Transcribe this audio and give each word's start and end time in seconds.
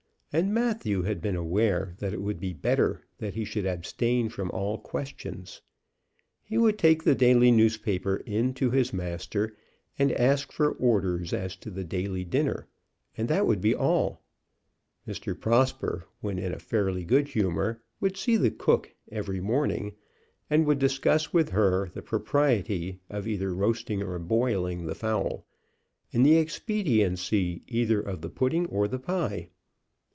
And 0.33 0.53
Matthew 0.53 1.01
had 1.01 1.19
been 1.19 1.35
aware 1.35 1.93
that 1.99 2.13
it 2.13 2.21
would 2.21 2.39
be 2.39 2.53
better 2.53 3.05
that 3.17 3.33
he 3.33 3.43
should 3.43 3.65
abstain 3.65 4.29
from 4.29 4.49
all 4.51 4.77
questions. 4.77 5.59
He 6.41 6.57
would 6.57 6.79
take 6.79 7.03
the 7.03 7.15
daily 7.15 7.51
newspaper 7.51 8.15
in 8.25 8.53
to 8.53 8.69
his 8.71 8.93
master, 8.93 9.57
and 9.99 10.09
ask 10.13 10.53
for 10.53 10.71
orders 10.71 11.33
as 11.33 11.57
to 11.57 11.69
the 11.69 11.83
daily 11.83 12.23
dinner, 12.23 12.69
and 13.17 13.27
that 13.27 13.45
would 13.45 13.59
be 13.59 13.75
all. 13.75 14.23
Mr. 15.05 15.37
Prosper, 15.37 16.05
when 16.21 16.39
in 16.39 16.53
a 16.53 16.59
fairly 16.59 17.03
good 17.03 17.27
humor, 17.27 17.81
would 17.99 18.15
see 18.15 18.37
the 18.37 18.51
cook 18.51 18.95
every 19.11 19.41
morning, 19.41 19.95
and 20.49 20.65
would 20.65 20.79
discuss 20.79 21.33
with 21.33 21.49
her 21.49 21.89
the 21.93 22.01
propriety 22.01 23.01
of 23.09 23.27
either 23.27 23.53
roasting 23.53 24.01
or 24.01 24.17
boiling 24.17 24.85
the 24.85 24.95
fowl, 24.95 25.45
and 26.13 26.25
the 26.25 26.37
expediency 26.37 27.63
either 27.67 27.99
of 27.99 28.21
the 28.21 28.29
pudding 28.29 28.65
or 28.67 28.87
the 28.87 28.97
pie. 28.97 29.49